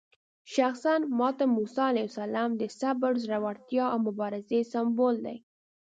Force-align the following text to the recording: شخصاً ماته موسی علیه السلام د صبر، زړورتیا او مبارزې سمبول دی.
شخصاً 0.55 0.95
ماته 1.19 1.45
موسی 1.55 1.81
علیه 1.91 2.07
السلام 2.11 2.51
د 2.61 2.63
صبر، 2.79 3.11
زړورتیا 3.23 3.85
او 3.93 3.97
مبارزې 4.07 4.59
سمبول 4.73 5.15
دی. 5.25 5.37